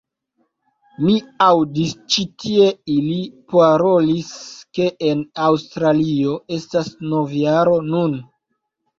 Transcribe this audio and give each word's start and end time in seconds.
Mi 1.07 1.15
aŭdis 1.47 1.89
ĉi 2.13 2.23
tie 2.43 2.69
ili 2.93 3.17
parolis 3.53 4.31
ke 4.77 4.87
en 5.09 5.21
Aŭstralio 5.49 6.33
estas 6.57 6.89
novjaro 7.13 7.77
nun 7.91 8.17